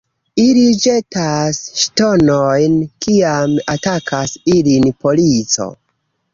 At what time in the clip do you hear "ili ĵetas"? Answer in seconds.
0.43-1.59